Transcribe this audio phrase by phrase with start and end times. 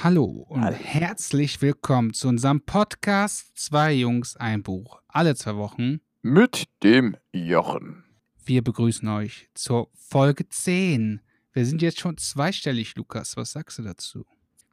[0.00, 0.76] Hallo und Hallo.
[0.76, 5.02] herzlich willkommen zu unserem Podcast Zwei Jungs, ein Buch.
[5.08, 6.00] Alle zwei Wochen.
[6.22, 8.04] Mit dem Jochen.
[8.44, 11.20] Wir begrüßen euch zur Folge 10.
[11.52, 13.36] Wir sind jetzt schon zweistellig, Lukas.
[13.36, 14.24] Was sagst du dazu?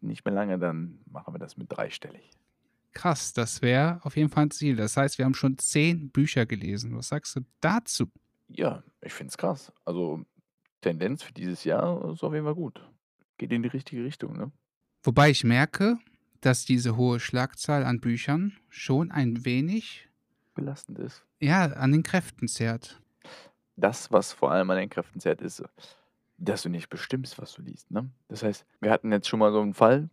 [0.01, 2.29] Nicht mehr lange, dann machen wir das mit dreistellig.
[2.93, 4.75] Krass, das wäre auf jeden Fall ein Ziel.
[4.75, 6.96] Das heißt, wir haben schon zehn Bücher gelesen.
[6.96, 8.11] Was sagst du dazu?
[8.47, 9.73] Ja, ich finde es krass.
[9.86, 10.23] Also
[10.82, 12.79] Tendenz für dieses Jahr ist auf jeden Fall gut.
[13.39, 14.51] Geht in die richtige Richtung, ne?
[15.05, 16.00] Wobei ich merke,
[16.41, 20.09] dass diese hohe Schlagzahl an Büchern schon ein wenig
[20.55, 21.23] belastend ist.
[21.39, 23.00] Ja, an den Kräften zehrt.
[23.75, 25.63] Das, was vor allem an den Kräften zehrt, ist,
[26.39, 27.91] dass du nicht bestimmst, was du liest.
[27.91, 28.10] Ne?
[28.29, 30.10] Das heißt, wir hatten jetzt schon mal so einen Fall,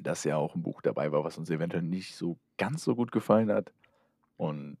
[0.00, 3.12] dass ja auch ein Buch dabei war, was uns eventuell nicht so ganz so gut
[3.12, 3.72] gefallen hat.
[4.36, 4.78] Und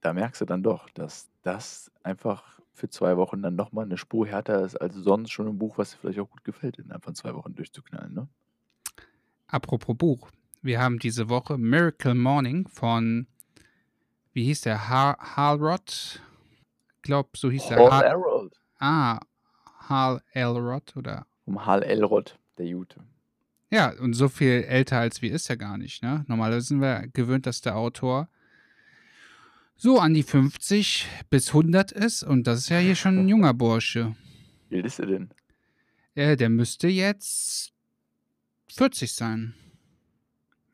[0.00, 4.26] da merkst du dann doch, dass das einfach für zwei Wochen dann nochmal eine Spur
[4.26, 7.12] härter ist als sonst schon ein Buch, was dir vielleicht auch gut gefällt, in einfach
[7.12, 8.12] zwei Wochen durchzuknallen.
[8.12, 8.26] Ne?
[9.52, 10.30] Apropos Buch.
[10.62, 13.26] Wir haben diese Woche Miracle Morning von,
[14.32, 14.88] wie hieß der?
[14.88, 16.22] Har Halrod?
[16.96, 17.90] Ich glaube, so hieß der.
[17.90, 18.54] Hal Elrod.
[18.78, 19.20] Ah,
[19.90, 21.26] Hal Elrod oder?
[21.44, 23.00] Um Hal Elrod, der Jute.
[23.70, 26.02] Ja, und so viel älter als wir ist er gar nicht.
[26.02, 26.24] Ne?
[26.28, 28.30] Normalerweise sind wir gewöhnt, dass der Autor
[29.76, 32.22] so an die 50 bis 100 ist.
[32.22, 34.16] Und das ist ja hier schon ein junger Bursche.
[34.70, 35.30] Wie alt ist er denn?
[36.14, 37.71] Äh, der müsste jetzt
[38.74, 39.54] 40 sein.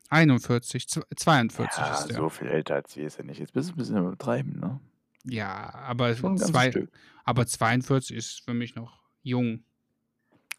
[0.09, 2.17] 41, 42 ja, ist der.
[2.17, 3.39] so viel älter als wir ist er nicht.
[3.39, 4.79] Jetzt bist du ein bisschen übertreiben, ne?
[5.23, 6.87] Ja, aber, zwei,
[7.25, 9.63] aber 42 ist für mich noch jung.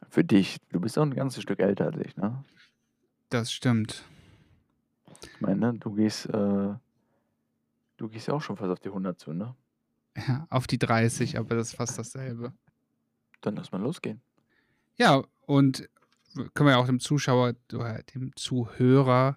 [0.09, 0.59] Für dich.
[0.71, 2.45] Du bist auch ein ganzes Stück älter als ich, ne?
[3.29, 4.05] Das stimmt.
[5.23, 6.75] Ich meine, du gehst, äh,
[7.97, 9.57] du gehst ja auch schon fast auf die 100 zu, ne?
[10.17, 12.53] Ja, auf die 30, aber das ist fast dasselbe.
[13.41, 14.21] Dann lass mal losgehen.
[14.97, 15.89] Ja, und
[16.35, 19.37] können wir ja auch dem Zuschauer oder dem Zuhörer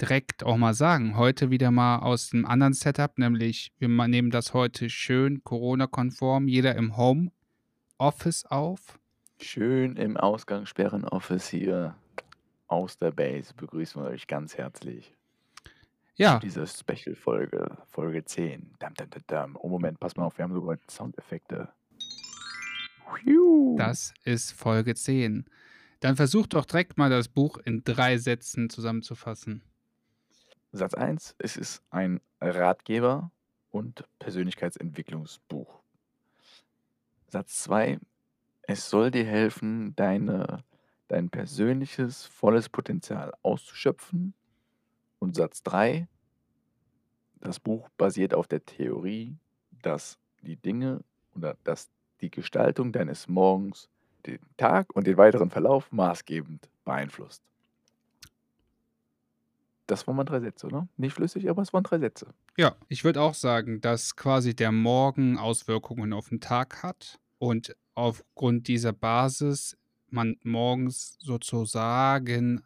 [0.00, 1.16] direkt auch mal sagen.
[1.16, 6.74] Heute wieder mal aus dem anderen Setup, nämlich wir nehmen das heute schön Corona-konform, jeder
[6.74, 8.98] im Home-Office auf.
[9.40, 11.96] Schön im Ausgangssperren-Office hier
[12.66, 15.14] aus der Base begrüßen wir euch ganz herzlich.
[16.14, 16.38] Ja.
[16.38, 18.74] Diese Special-Folge, Folge 10.
[18.78, 19.56] Dam, dam, dam, dam.
[19.60, 21.68] Oh, Moment, pass mal auf, wir haben sogar Soundeffekte.
[23.76, 25.44] Das ist Folge 10.
[26.02, 29.62] Dann versuch doch direkt mal das Buch in drei Sätzen zusammenzufassen.
[30.72, 33.30] Satz 1, es ist ein Ratgeber
[33.70, 35.80] und Persönlichkeitsentwicklungsbuch.
[37.28, 38.00] Satz 2,
[38.62, 40.64] es soll dir helfen, deine,
[41.06, 44.34] dein persönliches, volles Potenzial auszuschöpfen.
[45.20, 46.08] Und Satz 3,
[47.38, 49.36] das Buch basiert auf der Theorie,
[49.82, 51.04] dass die Dinge
[51.36, 53.88] oder dass die Gestaltung deines Morgens
[54.26, 57.42] den Tag und den weiteren Verlauf maßgebend beeinflusst.
[59.86, 60.88] Das waren mal drei Sätze, oder?
[60.96, 62.32] Nicht flüssig, aber es waren drei Sätze.
[62.56, 67.76] Ja, ich würde auch sagen, dass quasi der Morgen Auswirkungen auf den Tag hat und
[67.94, 69.76] aufgrund dieser Basis
[70.08, 72.62] man morgens sozusagen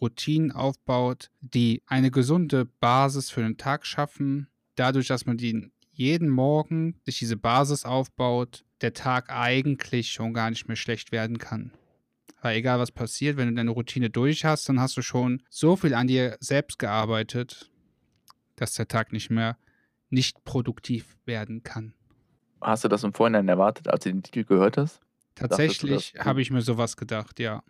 [0.00, 6.28] Routinen aufbaut, die eine gesunde Basis für den Tag schaffen, dadurch, dass man die jeden
[6.28, 11.72] Morgen sich diese Basis aufbaut, der Tag eigentlich schon gar nicht mehr schlecht werden kann.
[12.42, 15.76] Weil egal was passiert, wenn du deine Routine durch hast, dann hast du schon so
[15.76, 17.70] viel an dir selbst gearbeitet,
[18.56, 19.56] dass der Tag nicht mehr
[20.10, 21.94] nicht produktiv werden kann.
[22.60, 25.00] Hast du das im Vorhinein erwartet, als du den Titel gehört hast?
[25.34, 27.62] Tatsächlich habe ich mir sowas gedacht, ja.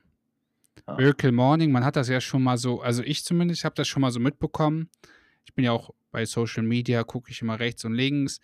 [0.85, 0.97] Ah.
[0.97, 4.03] Miracle Morning, man hat das ja schon mal so, also ich zumindest habe das schon
[4.03, 4.91] mal so mitbekommen.
[5.45, 8.41] Ich bin ja auch bei Social Media, gucke ich immer rechts und links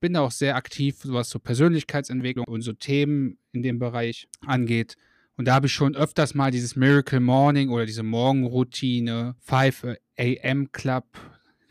[0.00, 4.96] bin da auch sehr aktiv, was so Persönlichkeitsentwicklung und so Themen in dem Bereich angeht.
[5.36, 10.72] Und da habe ich schon öfters mal dieses Miracle Morning oder diese Morgenroutine, 5 AM
[10.72, 11.04] Club,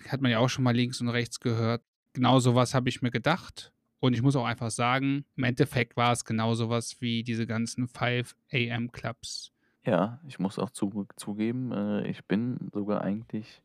[0.07, 1.81] hat man ja auch schon mal links und rechts gehört.
[2.13, 3.71] Genau sowas habe ich mir gedacht.
[3.99, 7.87] Und ich muss auch einfach sagen, im Endeffekt war es genau sowas wie diese ganzen
[7.87, 9.51] 5 AM Clubs.
[9.83, 13.61] Ja, ich muss auch zu, zugeben, äh, ich bin sogar eigentlich,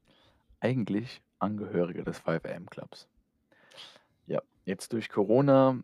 [0.61, 3.07] eigentlich Angehöriger des 5 AM Clubs.
[4.71, 5.81] Jetzt durch Corona,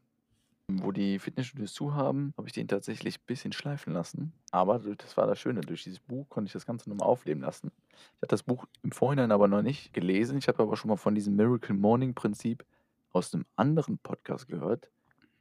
[0.68, 4.32] wo die Fitnessstudios zu haben, habe ich den tatsächlich ein bisschen schleifen lassen.
[4.52, 5.60] Aber das war das Schöne.
[5.62, 7.72] Durch dieses Buch konnte ich das Ganze nochmal aufleben lassen.
[7.90, 10.38] Ich hatte das Buch im Vorhinein aber noch nicht gelesen.
[10.38, 12.64] Ich habe aber schon mal von diesem Miracle Morning Prinzip
[13.10, 14.88] aus einem anderen Podcast gehört.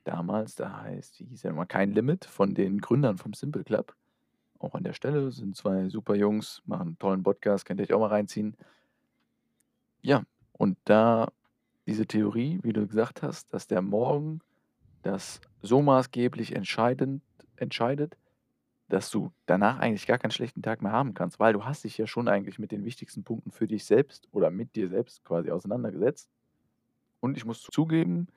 [0.06, 3.96] Damals, da heißt, wie hieß er nochmal, Kein Limit von den Gründern vom Simple Club.
[4.58, 7.94] Auch an der Stelle sind zwei super Jungs, machen einen tollen Podcast, könnt ihr euch
[7.94, 8.58] auch mal reinziehen.
[10.02, 11.28] Ja, und da
[11.86, 14.42] diese Theorie, wie du gesagt hast, dass der Morgen
[15.04, 17.22] das so maßgeblich entscheidend,
[17.58, 18.18] entscheidet,
[18.90, 21.98] dass du danach eigentlich gar keinen schlechten Tag mehr haben kannst, weil du hast dich
[21.98, 25.52] ja schon eigentlich mit den wichtigsten Punkten für dich selbst oder mit dir selbst quasi
[25.52, 26.30] auseinandergesetzt.
[27.20, 28.28] Und ich muss zugeben,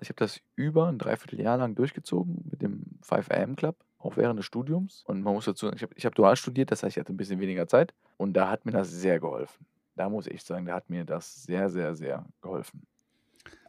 [0.00, 4.38] ich habe das über ein Dreivierteljahr lang durchgezogen mit dem 5 AM Club, auch während
[4.38, 5.02] des Studiums.
[5.06, 7.16] Und man muss dazu sagen, ich habe habe dual studiert, das heißt, ich hatte ein
[7.16, 7.94] bisschen weniger Zeit.
[8.18, 9.64] Und da hat mir das sehr geholfen.
[9.96, 12.86] Da muss ich sagen, da hat mir das sehr, sehr, sehr geholfen.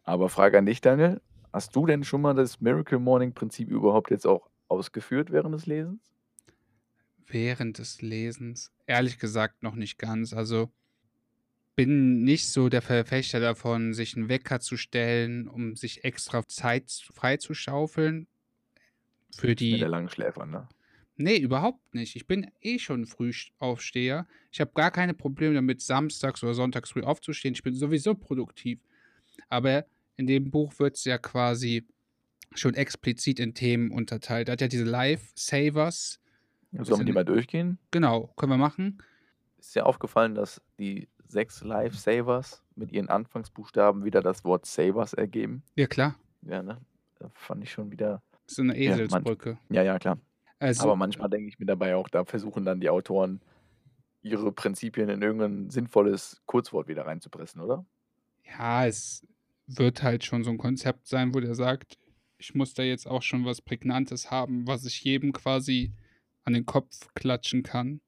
[0.05, 1.21] Aber Frage an dich, Daniel.
[1.51, 5.65] Hast du denn schon mal das Miracle Morning Prinzip überhaupt jetzt auch ausgeführt während des
[5.65, 6.13] Lesens?
[7.27, 8.71] Während des Lesens?
[8.87, 10.33] Ehrlich gesagt noch nicht ganz.
[10.33, 10.71] Also
[11.75, 16.91] bin nicht so der Verfechter davon, sich einen Wecker zu stellen, um sich extra Zeit
[17.13, 18.27] freizuschaufeln.
[19.35, 19.79] Für Mit die.
[19.79, 20.69] der langen Schläfer, ne?
[21.17, 22.15] Nee, überhaupt nicht.
[22.15, 24.27] Ich bin eh schon Frühaufsteher.
[24.51, 27.55] Ich habe gar keine Probleme damit, samstags oder sonntags früh aufzustehen.
[27.55, 28.79] Ich bin sowieso produktiv.
[29.49, 29.85] Aber
[30.17, 31.87] in dem Buch wird es ja quasi
[32.53, 34.47] schon explizit in Themen unterteilt.
[34.47, 36.19] Da hat ja diese Lifesavers.
[36.71, 37.79] Sollen wir die mal durchgehen?
[37.91, 39.01] genau, können wir machen.
[39.57, 45.63] Ist dir aufgefallen, dass die sechs Lifesavers mit ihren Anfangsbuchstaben wieder das Wort Savers ergeben?
[45.75, 46.19] Ja, klar.
[46.43, 46.79] Ja, ne?
[47.19, 48.21] Das fand ich schon wieder.
[48.47, 49.57] So eine Ja, Eselsbrücke.
[49.69, 50.19] ja, ja, klar.
[50.59, 53.41] Aber Also, manchmal denke ich mir dabei auch, da versuchen dann die Autoren
[54.21, 57.85] ihre Prinzipien in irgendein sinnvolles Kurzwort wieder reinzupressen, oder?
[58.43, 59.25] ja, es
[59.67, 61.97] wird halt schon so ein Konzept sein, wo der sagt,
[62.37, 65.93] ich muss da jetzt auch schon was Prägnantes haben, was ich jedem quasi
[66.43, 68.01] an den Kopf klatschen kann.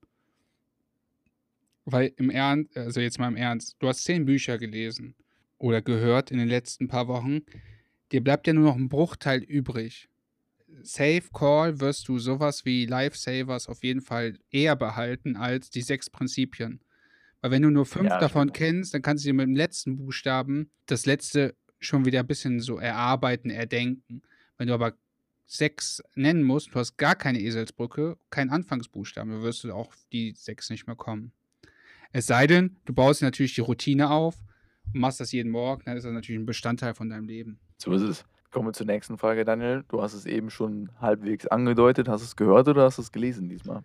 [1.86, 5.16] Weil im Ernst, also jetzt mal im Ernst, du hast zehn Bücher gelesen
[5.58, 7.42] oder gehört in den letzten paar Wochen.
[8.12, 10.10] Dir bleibt ja nur noch ein Bruchteil übrig.
[10.84, 16.10] Safe Call wirst du sowas wie Lifesavers auf jeden Fall eher behalten als die sechs
[16.10, 16.82] Prinzipien.
[17.42, 18.58] Weil wenn du nur fünf Ja, davon stimmt.
[18.58, 22.60] kennst, dann kannst du dir mit dem letzten Buchstaben das letzte schon wieder ein bisschen
[22.60, 24.24] so erarbeiten, erdenken.
[24.58, 24.94] Wenn du aber
[25.46, 30.34] sechs nennen musst, du hast gar keine Eselsbrücke, kein Anfangsbuchstaben, dann wirst du auch die
[30.36, 31.32] sechs nicht mehr kommen.
[32.12, 34.36] Es sei denn, du baust natürlich die Routine auf
[34.94, 37.60] und machst das jeden Morgen, dann ist das natürlich ein Bestandteil von deinem Leben.
[37.78, 38.26] So ist es.
[38.50, 39.84] Kommen wir zur nächsten Frage, Daniel.
[39.90, 42.08] Du hast es eben schon halbwegs angedeutet.
[42.08, 43.84] Hast du es gehört oder hast du es gelesen diesmal?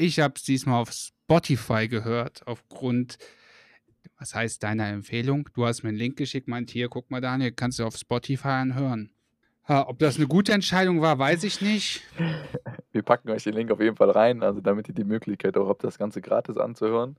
[0.00, 3.18] Ich habe es diesmal auf Spotify gehört, aufgrund,
[4.18, 5.46] was heißt deiner Empfehlung?
[5.52, 8.48] Du hast mir einen Link geschickt, meint hier, guck mal, Daniel, kannst du auf Spotify
[8.48, 9.10] anhören.
[9.68, 12.00] Ha, ob das eine gute Entscheidung war, weiß ich nicht.
[12.92, 15.68] Wir packen euch den Link auf jeden Fall rein, also damit ihr die Möglichkeit auch
[15.68, 17.18] habt, das Ganze gratis anzuhören.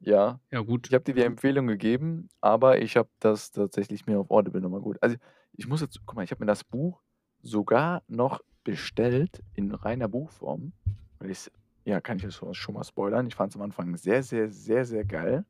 [0.00, 0.88] Ja, Ja, gut.
[0.88, 4.82] ich habe dir die Empfehlung gegeben, aber ich habe das tatsächlich mir auf Audible nochmal
[4.82, 4.98] gut.
[5.00, 5.16] Also
[5.54, 7.00] ich muss jetzt, guck mal, ich habe mir das Buch
[7.40, 10.72] sogar noch bestellt in reiner Buchform.
[11.18, 11.50] Weil ich,
[11.84, 13.26] ja, kann ich schon, schon mal spoilern.
[13.26, 15.44] Ich fand es am Anfang sehr, sehr, sehr, sehr geil.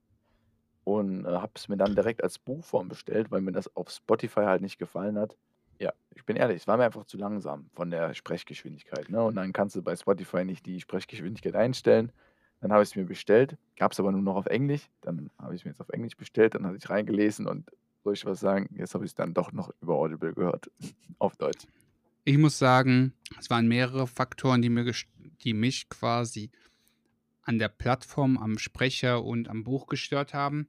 [0.84, 4.40] Und äh, habe es mir dann direkt als Buchform bestellt, weil mir das auf Spotify
[4.40, 5.36] halt nicht gefallen hat.
[5.78, 9.08] Ja, ich bin ehrlich, es war mir einfach zu langsam von der Sprechgeschwindigkeit.
[9.08, 9.22] Ne?
[9.22, 12.12] Und dann kannst du bei Spotify nicht die Sprechgeschwindigkeit einstellen.
[12.60, 14.88] Dann habe ich es mir bestellt, gab es aber nur noch auf Englisch.
[15.00, 17.70] Dann habe ich es mir jetzt auf Englisch bestellt, dann hatte ich reingelesen und
[18.02, 18.68] soll ich was sagen?
[18.76, 20.70] Jetzt habe ich es dann doch noch über Audible gehört,
[21.18, 21.66] auf Deutsch.
[22.24, 25.06] Ich muss sagen, es waren mehrere Faktoren, die, mir gest-
[25.44, 26.50] die mich quasi
[27.42, 30.68] an der Plattform, am Sprecher und am Buch gestört haben.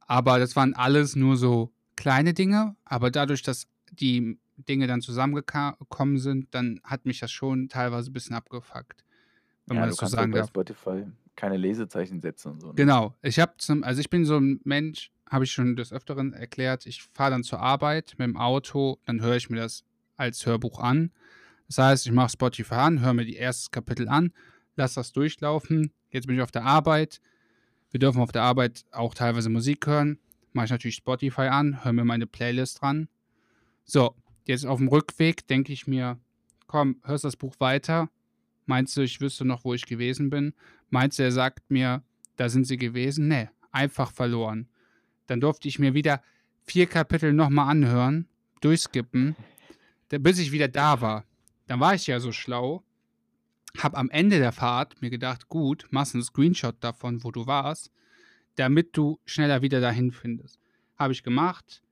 [0.00, 2.76] Aber das waren alles nur so kleine Dinge.
[2.84, 8.12] Aber dadurch, dass die Dinge dann zusammengekommen sind, dann hat mich das schon teilweise ein
[8.12, 9.04] bisschen abgefuckt.
[9.66, 10.48] Wenn Ja, man das so sagen bei darf.
[10.48, 11.04] Spotify
[11.36, 12.68] keine Lesezeichen setzen und so.
[12.68, 12.74] Ne?
[12.74, 13.14] Genau.
[13.22, 16.84] Ich habe zum, also ich bin so ein Mensch, habe ich schon des Öfteren erklärt.
[16.86, 19.84] Ich fahre dann zur Arbeit mit dem Auto, dann höre ich mir das
[20.16, 21.12] als Hörbuch an.
[21.68, 24.32] Das heißt, ich mache Spotify an, höre mir die ersten Kapitel an,
[24.76, 25.92] lasse das durchlaufen.
[26.10, 27.20] Jetzt bin ich auf der Arbeit.
[27.90, 30.18] Wir dürfen auf der Arbeit auch teilweise Musik hören.
[30.52, 33.08] Mache ich natürlich Spotify an, höre mir meine Playlist dran.
[33.84, 34.14] So,
[34.46, 36.18] jetzt auf dem Rückweg denke ich mir,
[36.66, 38.08] komm, hörst das Buch weiter.
[38.66, 40.54] Meinst du, ich wüsste noch, wo ich gewesen bin?
[40.90, 42.02] Meinst du, er sagt mir,
[42.36, 43.28] da sind sie gewesen?
[43.28, 44.68] Nee, einfach verloren.
[45.26, 46.22] Dann durfte ich mir wieder
[46.62, 48.26] vier Kapitel nochmal anhören,
[48.60, 49.36] durchskippen,
[50.08, 51.24] bis ich wieder da war.
[51.68, 52.82] Dann war ich ja so schlau,
[53.76, 57.92] hab am Ende der Fahrt mir gedacht, gut, machst einen Screenshot davon, wo du warst,
[58.56, 60.58] damit du schneller wieder dahin findest.
[60.96, 61.82] Habe ich gemacht,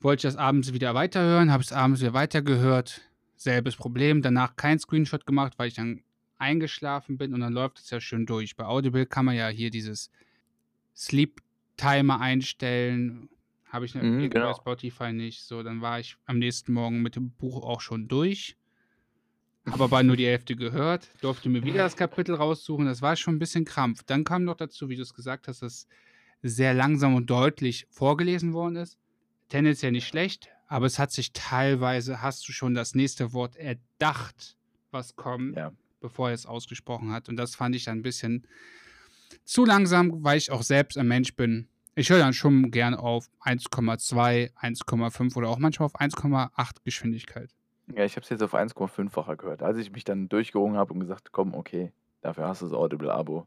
[0.00, 3.02] wollte ich das abends wieder weiterhören, habe es abends wieder weitergehört,
[3.36, 6.02] selbes Problem, danach kein Screenshot gemacht, weil ich dann
[6.38, 8.56] eingeschlafen bin und dann läuft es ja schön durch.
[8.56, 10.10] Bei Audible kann man ja hier dieses
[10.96, 11.40] Sleep
[11.76, 13.28] Timer einstellen.
[13.66, 14.54] Habe ich Mhm, irgendwie bei genau.
[14.54, 15.42] Spotify nicht.
[15.42, 18.56] So, dann war ich am nächsten Morgen mit dem Buch auch schon durch.
[19.72, 22.86] Habe aber nur die Hälfte gehört, durfte mir wieder das Kapitel raussuchen.
[22.86, 24.02] Das war schon ein bisschen Krampf.
[24.04, 25.86] Dann kam noch dazu, wie du es gesagt hast, dass
[26.42, 28.98] sehr langsam und deutlich vorgelesen worden ist.
[29.48, 34.56] Tendenziell nicht schlecht, aber es hat sich teilweise, hast du schon das nächste Wort erdacht,
[34.90, 35.72] was kommt, Ja.
[36.00, 37.28] bevor er es ausgesprochen hat.
[37.28, 38.46] Und das fand ich dann ein bisschen
[39.44, 41.68] zu langsam, weil ich auch selbst ein Mensch bin.
[41.94, 47.50] Ich höre dann schon gern auf 1,2, 1,5 oder auch manchmal auf 1,8 Geschwindigkeit.
[47.94, 49.62] Ja, ich habe es jetzt auf 1,5-facher gehört.
[49.62, 53.46] Als ich mich dann durchgerungen habe und gesagt, komm, okay, dafür hast du das Audible-Abo,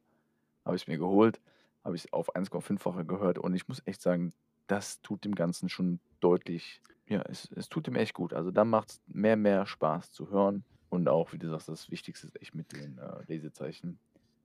[0.66, 1.40] habe ich mir geholt,
[1.84, 4.34] habe ich auf 1,5-facher gehört und ich muss echt sagen,
[4.68, 8.34] das tut dem Ganzen schon deutlich, ja, es, es tut dem echt gut.
[8.34, 11.92] Also da macht es mehr, mehr Spaß zu hören und auch, wie du sagst, das
[11.92, 14.00] Wichtigste ist echt mit den äh, Lesezeichen.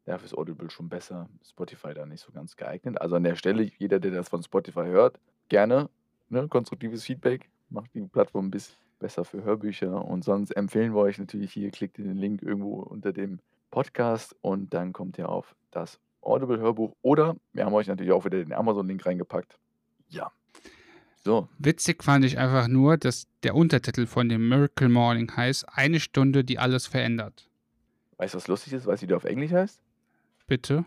[0.05, 3.01] Dafür ist Audible schon besser, Spotify da nicht so ganz geeignet.
[3.01, 5.89] Also an der Stelle, jeder, der das von Spotify hört, gerne
[6.29, 10.05] ne, konstruktives Feedback, macht die Plattform ein bisschen besser für Hörbücher.
[10.05, 14.35] Und sonst empfehlen wir euch natürlich hier, klickt in den Link irgendwo unter dem Podcast
[14.41, 16.95] und dann kommt ihr auf das Audible-Hörbuch.
[17.03, 19.59] Oder wir haben euch natürlich auch wieder den Amazon-Link reingepackt.
[20.09, 20.33] Ja.
[21.27, 21.49] So.
[21.59, 26.45] Witzig fand ich einfach nur, dass der Untertitel von dem Miracle Morning heißt: Eine Stunde,
[26.45, 27.49] die alles verändert.
[28.19, 28.87] Weißt du, was lustig ist?
[28.87, 29.83] Weißt du, wie der auf Englisch heißt?
[30.47, 30.85] Bitte.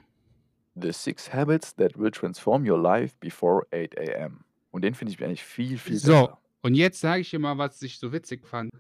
[0.76, 4.46] The Six Habits That Will Transform Your Life Before 8 a.m.
[4.72, 6.08] Und den finde ich eigentlich viel, viel besser.
[6.08, 8.72] So, und jetzt sage ich dir mal, was ich so witzig fand.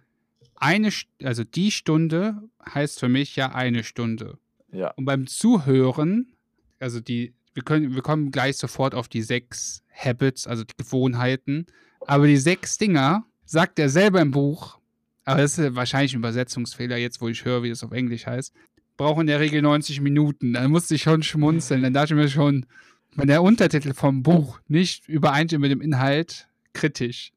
[0.55, 0.89] Eine,
[1.23, 2.41] also die Stunde
[2.73, 4.37] heißt für mich ja eine Stunde.
[4.71, 4.91] Ja.
[4.91, 6.33] Und beim Zuhören,
[6.79, 11.65] also die, wir können, wir kommen gleich sofort auf die sechs Habits, also die Gewohnheiten.
[12.01, 14.79] Aber die sechs Dinger sagt er selber im Buch,
[15.25, 18.53] aber das ist wahrscheinlich ein Übersetzungsfehler, jetzt wo ich höre, wie es auf Englisch heißt
[18.99, 20.53] brauche in der Regel 90 Minuten.
[20.53, 21.81] Dann musste ich schon schmunzeln.
[21.81, 22.67] Dann dachte ich mir schon,
[23.15, 27.31] wenn der Untertitel vom Buch nicht übereinstimmt mit dem Inhalt, kritisch.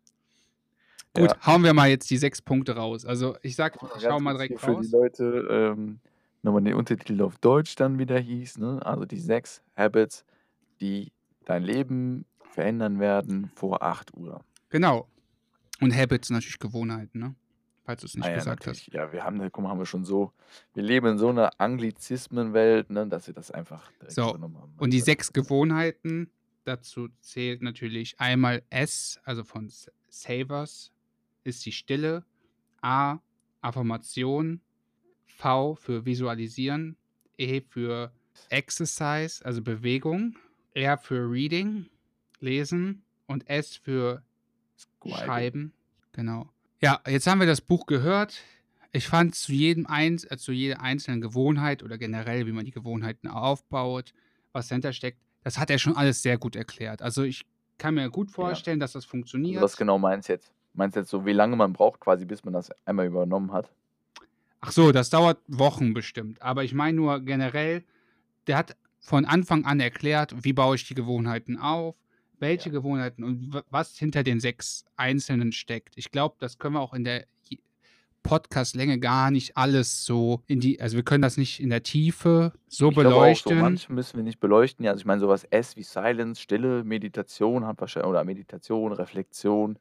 [1.14, 1.46] Gut, ja.
[1.46, 3.04] hauen wir mal jetzt die sechs Punkte raus.
[3.04, 4.76] Also ich sag, ich schau mal direkt raus.
[4.76, 6.00] Für die Leute ähm,
[6.42, 8.80] nochmal den Untertitel auf Deutsch dann wieder hieß, ne?
[8.84, 10.24] Also die sechs Habits,
[10.80, 11.12] die
[11.44, 14.42] dein Leben verändern werden vor 8 Uhr.
[14.70, 15.08] Genau.
[15.80, 17.34] Und Habits natürlich Gewohnheiten, ne?
[17.84, 18.86] falls du es nicht Ah ja, gesagt hast.
[18.92, 20.32] Ja, wir haben, guck mal, haben wir schon so,
[20.74, 24.36] wir leben in so einer Anglizismenwelt, ne, dass wir das einfach So,
[24.78, 26.30] und die sechs Gewohnheiten,
[26.64, 29.70] dazu zählt natürlich einmal S, also von
[30.08, 30.91] Savers,
[31.44, 32.24] ist die Stille,
[32.80, 33.18] A,
[33.60, 34.60] Affirmation,
[35.26, 36.96] V für Visualisieren,
[37.38, 38.12] E für
[38.48, 40.36] Exercise, also Bewegung,
[40.74, 41.86] R für Reading,
[42.40, 44.22] Lesen und S für
[44.76, 45.24] Scribing.
[45.24, 45.72] Schreiben.
[46.12, 46.50] Genau.
[46.80, 48.42] Ja, jetzt haben wir das Buch gehört.
[48.92, 52.72] Ich fand zu jedem eins, äh, zu jeder einzelnen Gewohnheit oder generell, wie man die
[52.72, 54.12] Gewohnheiten aufbaut,
[54.52, 57.00] was dahinter steckt, das hat er schon alles sehr gut erklärt.
[57.02, 57.46] Also ich
[57.78, 58.84] kann mir gut vorstellen, ja.
[58.84, 59.56] dass das funktioniert.
[59.56, 60.52] Also was genau meinst du jetzt?
[60.74, 63.70] Meinst du jetzt so, wie lange man braucht, quasi, bis man das einmal übernommen hat?
[64.60, 66.40] Ach so, das dauert Wochen bestimmt.
[66.40, 67.84] Aber ich meine nur generell,
[68.46, 71.96] der hat von Anfang an erklärt, wie baue ich die Gewohnheiten auf,
[72.38, 72.72] welche ja.
[72.72, 75.94] Gewohnheiten und was hinter den sechs Einzelnen steckt.
[75.96, 77.26] Ich glaube, das können wir auch in der
[78.22, 82.52] Podcast-Länge gar nicht alles so in die, also wir können das nicht in der Tiefe
[82.68, 83.52] so ich beleuchten.
[83.52, 84.84] Auch, so manche müssen wir nicht beleuchten.
[84.84, 89.78] Ja, also ich meine, sowas S wie Silence, Stille, Meditation hat wahrscheinlich, oder Meditation, Reflexion,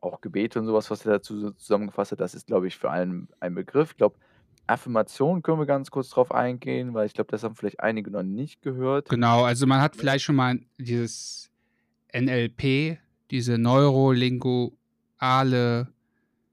[0.00, 3.28] auch Gebete und sowas, was er dazu zusammengefasst hat, das ist, glaube ich, für allen
[3.40, 3.92] ein Begriff.
[3.92, 4.16] Ich glaube,
[4.66, 8.22] Affirmation können wir ganz kurz drauf eingehen, weil ich glaube, das haben vielleicht einige noch
[8.22, 9.08] nicht gehört.
[9.08, 11.50] Genau, also man hat vielleicht schon mal dieses
[12.14, 12.98] NLP,
[13.30, 15.88] diese neurolinguale.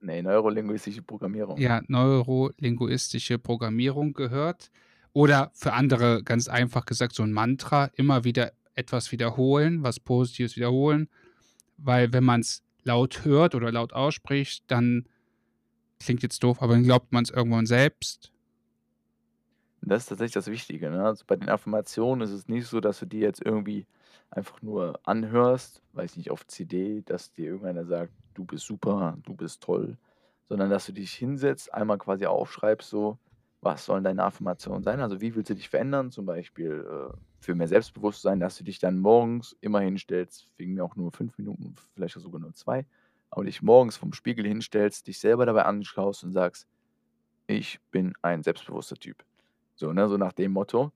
[0.01, 1.57] Nee, neurolinguistische Programmierung.
[1.57, 4.71] Ja, neurolinguistische Programmierung gehört.
[5.13, 10.55] Oder für andere ganz einfach gesagt so ein Mantra, immer wieder etwas wiederholen, was Positives
[10.57, 11.09] wiederholen.
[11.77, 15.05] Weil wenn man es laut hört oder laut ausspricht, dann
[15.99, 18.31] klingt jetzt doof, aber dann glaubt man es irgendwann selbst.
[19.81, 20.89] Das ist tatsächlich das Wichtige.
[20.89, 21.03] Ne?
[21.03, 23.85] Also bei den Affirmationen ist es nicht so, dass du die jetzt irgendwie
[24.31, 29.35] einfach nur anhörst, weiß nicht, auf CD, dass dir irgendeiner sagt, du bist super, du
[29.35, 29.97] bist toll,
[30.49, 33.17] sondern dass du dich hinsetzt, einmal quasi aufschreibst, so,
[33.65, 35.01] was sollen deine Affirmationen sein?
[35.01, 36.11] Also wie willst du dich verändern?
[36.11, 40.85] Zum Beispiel äh, für mehr Selbstbewusstsein, dass du dich dann morgens immer hinstellst, wegen mir
[40.85, 42.85] auch nur fünf Minuten, vielleicht sogar nur zwei,
[43.31, 46.67] aber dich morgens vom Spiegel hinstellst, dich selber dabei anschaust und sagst,
[47.47, 49.25] ich bin ein selbstbewusster Typ.
[49.75, 50.91] So, ne, so nach dem Motto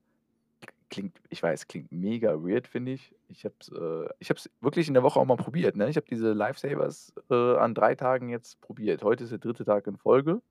[0.90, 3.14] klingt, ich weiß, klingt mega weird, finde ich.
[3.28, 5.76] Ich habe es äh, ich wirklich in der Woche auch mal probiert.
[5.76, 5.88] Ne?
[5.88, 9.02] Ich habe diese Lifesavers äh, an drei Tagen jetzt probiert.
[9.02, 10.42] Heute ist der dritte Tag in Folge.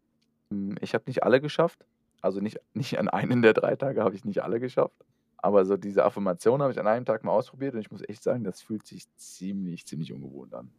[0.50, 1.86] Hm, ich habe nicht alle geschafft.
[2.22, 4.96] Also nicht, nicht an einem der drei Tage habe ich nicht alle geschafft.
[5.38, 8.24] Aber so diese Affirmation habe ich an einem Tag mal ausprobiert und ich muss echt
[8.24, 10.70] sagen, das fühlt sich ziemlich, ziemlich ungewohnt an.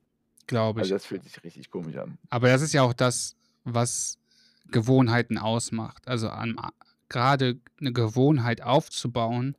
[0.47, 0.93] Glaube also ich.
[0.93, 2.19] Also das fühlt sich richtig komisch an.
[2.29, 4.19] Aber das ist ja auch das, was
[4.71, 6.07] Gewohnheiten ausmacht.
[6.09, 6.57] Also an,
[7.09, 9.57] gerade eine Gewohnheit aufzubauen.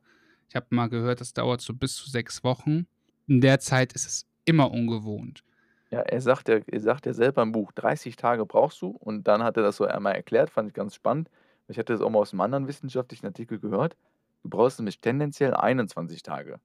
[0.48, 2.86] Ich habe mal gehört, das dauert so bis zu sechs Wochen.
[3.26, 5.42] In der Zeit ist es immer ungewohnt.
[5.90, 9.28] Ja, er sagt ja, er sagt ja selber im Buch, 30 Tage brauchst du und
[9.28, 11.28] dann hat er das so einmal erklärt, fand ich ganz spannend.
[11.68, 13.96] Ich hatte das auch mal aus einem anderen wissenschaftlichen Artikel gehört.
[14.42, 16.60] Du brauchst nämlich tendenziell 21 Tage,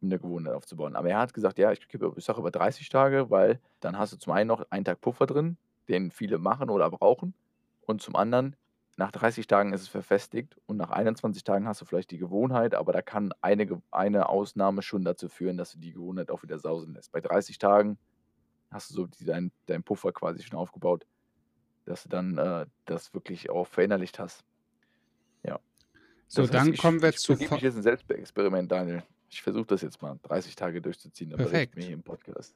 [0.00, 0.96] um eine Gewohnheit aufzubauen.
[0.96, 1.86] Aber er hat gesagt, ja, ich,
[2.18, 5.56] sage über 30 Tage, weil dann hast du zum einen noch einen Tag Puffer drin,
[5.88, 7.34] den viele machen oder brauchen.
[7.86, 8.54] Und zum anderen,
[8.96, 12.74] nach 30 Tagen ist es verfestigt und nach 21 Tagen hast du vielleicht die Gewohnheit,
[12.74, 16.58] aber da kann eine, eine Ausnahme schon dazu führen, dass du die Gewohnheit auch wieder
[16.58, 17.12] sausen lässt.
[17.12, 17.96] Bei 30 Tagen
[18.70, 21.06] hast du so deinen dein Puffer quasi schon aufgebaut,
[21.88, 24.44] dass du dann äh, das wirklich auch verinnerlicht hast.
[25.42, 25.58] Ja.
[26.26, 27.32] So, das heißt, dann ich, kommen wir ich zu.
[27.32, 29.02] Ich jetzt ein Selbstexperiment, Daniel.
[29.30, 31.76] Ich versuche das jetzt mal 30 Tage durchzuziehen, dann Perfekt.
[31.76, 32.54] mir hier im Podcast.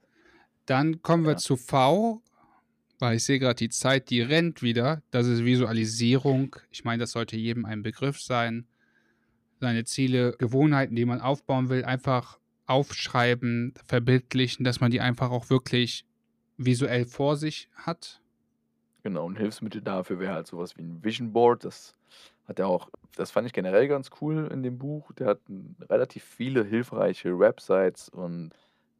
[0.67, 2.23] Dann kommen wir zu V,
[2.99, 5.03] weil ich sehe gerade die Zeit, die rennt wieder.
[5.11, 6.57] Das ist Visualisierung.
[6.71, 8.67] Ich meine, das sollte jedem ein Begriff sein.
[9.61, 15.51] Seine Ziele, Gewohnheiten, die man aufbauen will, einfach aufschreiben, verbildlichen, dass man die einfach auch
[15.51, 16.07] wirklich
[16.57, 18.22] visuell vor sich hat.
[19.02, 21.64] Genau, ein Hilfsmittel dafür wäre halt sowas wie ein Vision Board.
[21.64, 21.94] Das
[22.47, 25.12] hat er auch, das fand ich generell ganz cool in dem Buch.
[25.12, 25.40] Der hat
[25.90, 28.52] relativ viele hilfreiche Websites und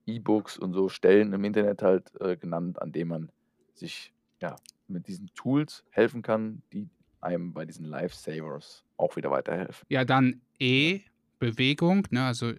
[0.06, 3.32] E-Books und so Stellen im Internet halt äh, genannt, an denen man
[3.75, 4.56] sich ja
[4.88, 6.88] mit diesen Tools helfen kann, die
[7.21, 9.87] einem bei diesen Lifesavers auch wieder weiterhelfen.
[9.88, 11.00] Ja, dann E,
[11.38, 12.25] Bewegung, ne?
[12.25, 12.52] Also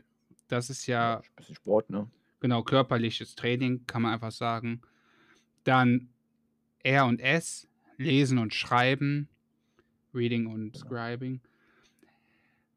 [0.47, 1.17] das ist ja.
[1.17, 2.09] ein bisschen Sport, ne?
[2.39, 4.81] Genau, körperliches Training, kann man einfach sagen.
[5.63, 6.09] Dann
[6.83, 9.29] R und S, Lesen und Schreiben.
[10.13, 10.77] Reading und.
[10.77, 11.41] Scribing.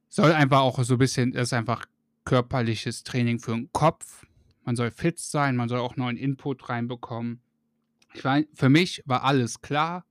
[0.08, 1.86] Soll einfach auch so ein bisschen, das ist einfach
[2.24, 4.26] körperliches Training für den Kopf.
[4.64, 7.40] Man soll fit sein, man soll auch neuen Input reinbekommen.
[8.14, 10.04] Ich war, für mich war alles klar.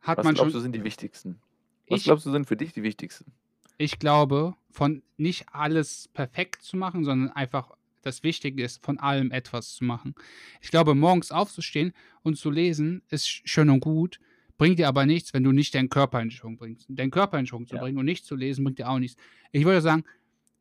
[0.00, 1.40] Hat Was man glaubst schon, du sind die wichtigsten?
[1.88, 3.32] Was ich, glaubst du sind für dich die wichtigsten?
[3.78, 7.75] Ich glaube, von nicht alles perfekt zu machen, sondern einfach
[8.06, 10.14] das Wichtige ist, von allem etwas zu machen.
[10.60, 14.18] Ich glaube, morgens aufzustehen und zu lesen ist schön und gut,
[14.58, 16.86] bringt dir aber nichts, wenn du nicht deinen Körper in Schwung bringst.
[16.88, 17.82] Deinen Körper in Schwung zu ja.
[17.82, 19.20] bringen und nicht zu lesen, bringt dir auch nichts.
[19.52, 20.04] Ich würde sagen,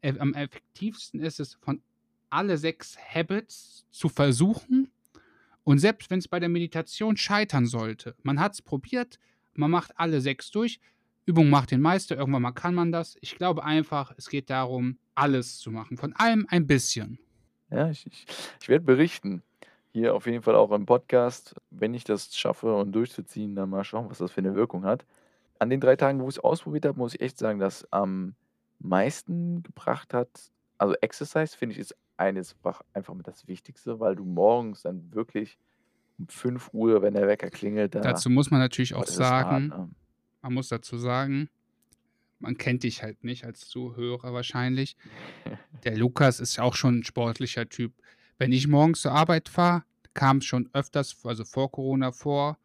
[0.02, 1.82] am effektivsten ist es, von
[2.30, 4.92] alle sechs Habits zu versuchen.
[5.64, 9.20] Und selbst wenn es bei der Meditation scheitern sollte, man hat es probiert,
[9.54, 10.80] man macht alle sechs durch,
[11.26, 13.18] Übung macht den Meister, irgendwann mal kann man das.
[13.22, 17.18] Ich glaube einfach, es geht darum, alles zu machen, von allem ein bisschen.
[17.70, 18.26] Ja, ich, ich,
[18.62, 19.42] ich werde berichten.
[19.92, 23.84] Hier auf jeden Fall auch im Podcast, wenn ich das schaffe und durchzuziehen, dann mal
[23.84, 25.06] schauen, was das für eine Wirkung hat.
[25.58, 28.36] An den drei Tagen, wo ich es ausprobiert habe, muss ich echt sagen, dass am
[28.80, 30.30] meisten gebracht hat,
[30.78, 32.56] also Exercise finde ich ist eines
[32.94, 35.58] einfach mit das Wichtigste, weil du morgens dann wirklich
[36.18, 39.82] um 5 Uhr, wenn der Wecker klingelt, da, Dazu muss man natürlich auch sagen, hart,
[39.82, 39.90] ne?
[40.42, 41.50] man muss dazu sagen,
[42.46, 44.96] man kennt dich halt nicht als Zuhörer wahrscheinlich.
[45.84, 47.92] Der Lukas ist auch schon ein sportlicher Typ.
[48.38, 52.60] Wenn ich morgens zur Arbeit fahre, kam es schon öfters, also vor Corona vor,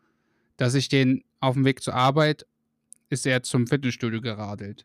[0.58, 2.46] dass ich den auf dem Weg zur Arbeit
[3.08, 4.84] ist er zum Fitnessstudio geradelt.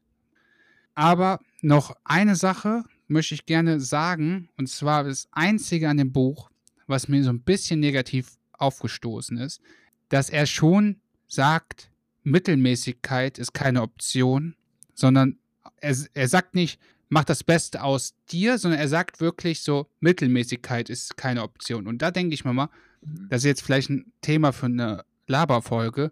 [0.94, 6.50] Aber noch eine Sache möchte ich gerne sagen, und zwar das Einzige an dem Buch,
[6.88, 9.62] was mir so ein bisschen negativ aufgestoßen ist,
[10.08, 11.92] dass er schon sagt,
[12.24, 14.56] Mittelmäßigkeit ist keine Option,
[14.96, 15.38] sondern
[15.78, 16.80] er, er sagt nicht,
[17.10, 21.88] mach das Beste aus dir, sondern er sagt wirklich so, Mittelmäßigkeit ist keine Option.
[21.88, 22.70] Und da denke ich mir mal,
[23.02, 23.28] mhm.
[23.30, 26.12] das ist jetzt vielleicht ein Thema für eine Laberfolge,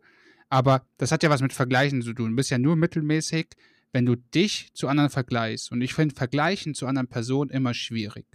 [0.50, 2.32] aber das hat ja was mit Vergleichen zu tun.
[2.32, 3.48] Du bist ja nur mittelmäßig,
[3.91, 5.72] wenn du dich zu anderen vergleichst.
[5.72, 8.26] Und ich finde Vergleichen zu anderen Personen immer schwierig.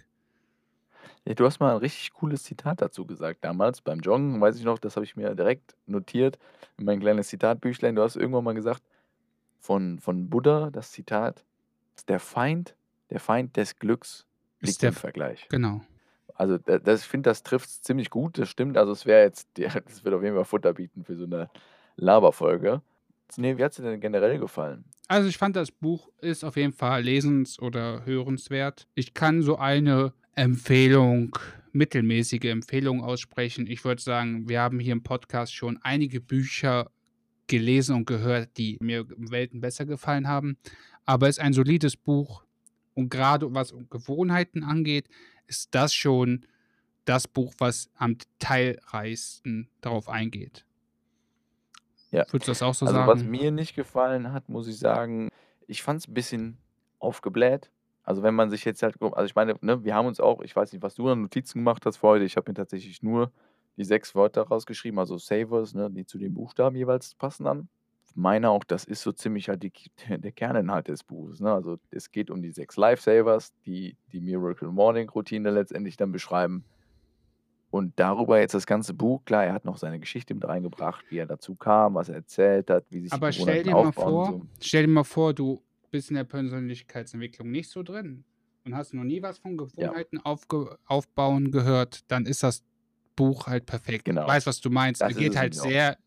[1.25, 4.63] Ja, du hast mal ein richtig cooles Zitat dazu gesagt damals beim Joggen, weiß ich
[4.63, 6.39] noch, das habe ich mir direkt notiert
[6.77, 7.95] in mein kleines Zitatbüchlein.
[7.95, 8.81] Du hast irgendwann mal gesagt,
[9.59, 11.43] von, von Buddha, das Zitat,
[12.07, 12.75] der Feind,
[13.09, 14.25] der Feind des Glücks
[14.61, 15.47] liegt ist der, im Vergleich.
[15.49, 15.81] Genau.
[16.35, 18.77] Also das, das, ich finde, das trifft es ziemlich gut, das stimmt.
[18.77, 21.49] Also es wäre jetzt, das wird auf jeden Fall Futter bieten für so eine
[21.97, 22.81] Laberfolge.
[23.37, 24.85] Nee, wie hat es dir denn generell gefallen?
[25.07, 28.87] Also ich fand, das Buch ist auf jeden Fall lesens- oder hörenswert.
[28.95, 31.37] Ich kann so eine Empfehlung,
[31.71, 33.67] mittelmäßige Empfehlung aussprechen.
[33.67, 36.89] Ich würde sagen, wir haben hier im Podcast schon einige Bücher
[37.49, 40.57] gelesen und gehört, die mir im Welten besser gefallen haben.
[41.05, 42.43] Aber es ist ein solides Buch.
[42.93, 45.09] Und gerade was Gewohnheiten angeht,
[45.47, 46.45] ist das schon
[47.05, 50.65] das Buch, was am detailreichsten darauf eingeht.
[52.11, 52.25] Ja.
[52.31, 53.09] Würdest du das auch so also, sagen?
[53.09, 55.29] was mir nicht gefallen hat, muss ich sagen,
[55.67, 56.57] ich fand es ein bisschen
[56.99, 57.71] aufgebläht.
[58.03, 60.55] Also, wenn man sich jetzt halt, also ich meine, ne, wir haben uns auch, ich
[60.55, 62.25] weiß nicht, was du an Notizen gemacht hast für heute.
[62.25, 63.31] Ich habe mir tatsächlich nur
[63.79, 67.69] die sechs Wörter rausgeschrieben, also Savers, ne, die zu den Buchstaben jeweils passen an.
[68.09, 69.71] Ich meine auch, das ist so ziemlich halt die,
[70.09, 71.39] der Kerninhalt des Buches.
[71.39, 71.51] Ne?
[71.51, 76.65] Also es geht um die sechs Lifesavers, die die Miracle Morning Routine letztendlich dann beschreiben.
[77.71, 81.17] Und darüber jetzt das ganze Buch, klar, er hat noch seine Geschichte mit reingebracht, wie
[81.19, 84.25] er dazu kam, was er erzählt hat, wie sich Aber die stell dir mal vor,
[84.25, 84.41] So.
[84.59, 85.61] stell dir mal vor, du
[85.91, 88.23] bist in der Persönlichkeitsentwicklung nicht so drin
[88.65, 92.63] und hast noch nie was von Ja, Gewohnheiten aufge aufbauen gehört, dann ist das
[93.19, 93.97] Buch halt perfekt.
[93.97, 94.25] Ich genau.
[94.25, 95.01] weiß, was du meinst.
[95.01, 95.97] Er Das ist geht halt sehr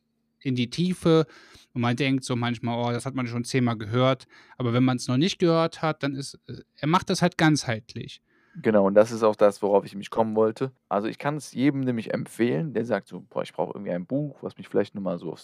[0.40, 1.26] in die Tiefe
[1.74, 4.26] und man denkt so manchmal, oh, das hat man schon zehnmal gehört.
[4.56, 7.36] Aber wenn man es noch nicht gehört hat, dann ist, äh, er macht das halt
[7.36, 8.22] ganzheitlich.
[8.56, 10.72] Genau, und das ist auch das, worauf ich mich kommen wollte.
[10.88, 14.06] Also ich kann es jedem nämlich empfehlen, der sagt so, boah, ich brauche irgendwie ein
[14.06, 15.42] Buch, was mich vielleicht nochmal so auf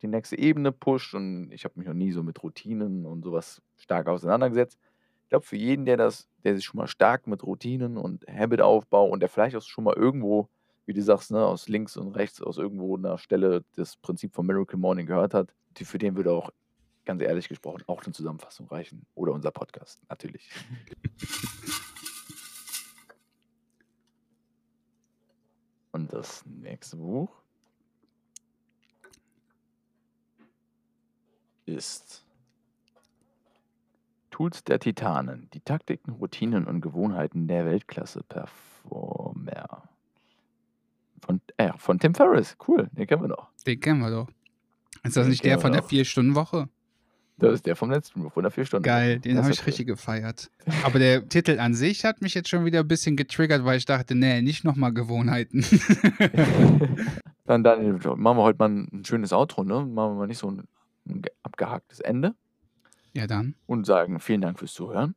[0.00, 3.60] die nächste Ebene pusht und ich habe mich noch nie so mit Routinen und sowas
[3.76, 4.78] stark auseinandergesetzt.
[5.24, 9.06] Ich glaube, für jeden, der das, der sich schon mal stark mit Routinen und Habitaufbau
[9.06, 10.48] und der vielleicht auch schon mal irgendwo,
[10.86, 14.46] wie du sagst, ne, aus links und rechts, aus irgendwo einer Stelle das Prinzip von
[14.46, 16.50] Miracle Morning gehört hat, die, für den würde auch,
[17.04, 19.06] ganz ehrlich gesprochen, auch eine Zusammenfassung reichen.
[19.14, 20.50] Oder unser Podcast, natürlich.
[25.92, 27.30] Und das nächste Buch
[31.66, 32.24] ist
[34.30, 39.81] Tools der Titanen, die Taktiken, Routinen und Gewohnheiten der Weltklasse-Performer.
[41.24, 43.48] Von, äh, von Tim Ferriss, cool, den kennen wir noch.
[43.66, 44.28] Den kennen wir doch.
[45.04, 45.82] Ist das Den nicht der von der.
[45.82, 46.68] Vier-Stunden-Woche?
[47.38, 48.84] Das ist der vom letzten von der vier Stunden.
[48.84, 49.64] Geil, den habe ich cool.
[49.64, 50.50] richtig gefeiert.
[50.84, 53.84] Aber der Titel an sich hat mich jetzt schon wieder ein bisschen getriggert, weil ich
[53.84, 55.64] dachte, nee, nicht nochmal Gewohnheiten.
[57.44, 59.74] Dann, Daniel, machen wir heute mal ein schönes Outro, ne?
[59.84, 60.68] Machen wir mal nicht so ein,
[61.08, 62.36] ein abgehaktes Ende
[63.12, 63.56] ja, dann.
[63.66, 65.16] und sagen vielen Dank fürs Zuhören.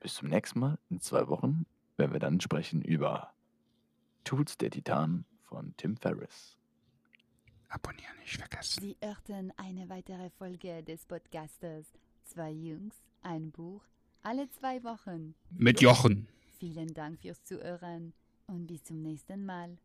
[0.00, 3.32] Bis zum nächsten Mal in zwei Wochen, wenn wir dann sprechen über
[4.22, 6.56] Tools der Titan von Tim Ferriss.
[7.68, 8.80] Abonnieren nicht vergessen.
[8.82, 11.92] Sie hörten eine weitere Folge des Podcasters
[12.24, 13.82] Zwei Jungs, ein Buch,
[14.22, 15.34] alle zwei Wochen.
[15.50, 16.28] Mit Jochen.
[16.58, 18.14] Vielen Dank fürs Zuhören
[18.46, 19.76] und bis zum nächsten Mal.